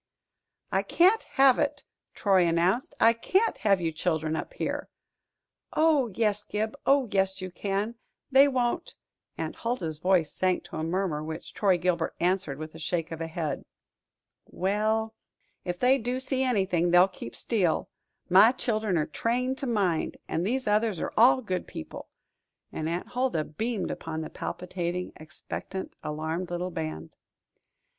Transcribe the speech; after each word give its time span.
"I 0.71 0.81
can't 0.81 1.21
have 1.37 1.59
it," 1.59 1.83
Troy 2.15 2.47
announced. 2.47 2.95
"I 2.99 3.13
can't 3.13 3.57
have 3.59 3.79
you 3.79 3.91
children 3.91 4.35
up 4.35 4.53
here." 4.55 4.89
"Oh, 5.73 6.07
yes, 6.15 6.43
Gib 6.43 6.75
oh, 6.87 7.07
yes, 7.11 7.39
you 7.39 7.51
can. 7.51 7.93
They 8.31 8.47
won't" 8.47 8.95
Aunt 9.37 9.57
Huldah's 9.57 9.99
voice 9.99 10.33
sank 10.33 10.63
to 10.63 10.77
a 10.77 10.83
murmur, 10.83 11.23
which 11.23 11.53
Troy 11.53 11.77
Gilbert 11.77 12.15
answered 12.19 12.57
with 12.57 12.73
a 12.73 12.79
shake 12.79 13.11
of 13.11 13.19
the 13.19 13.27
head. 13.27 13.63
"Well, 14.47 15.13
ef 15.67 15.77
they 15.77 15.99
do 15.99 16.19
see 16.19 16.41
anything, 16.41 16.89
they'll 16.89 17.07
keep 17.07 17.35
still 17.35 17.87
my 18.27 18.53
chil'en 18.53 18.97
are 18.97 19.05
trained 19.05 19.59
to 19.59 19.67
mind; 19.67 20.17
and 20.27 20.43
these 20.43 20.65
others 20.65 20.99
are 20.99 21.13
all 21.15 21.43
good 21.43 21.67
people;" 21.67 22.09
and 22.71 22.89
Aunt 22.89 23.09
Huldah 23.09 23.43
beamed 23.43 23.91
upon 23.91 24.21
the 24.21 24.31
palpitating, 24.31 25.13
expectant, 25.17 25.95
alarmed 26.01 26.49
little 26.49 26.71
band. 26.71 27.15